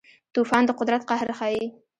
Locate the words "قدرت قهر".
0.79-1.29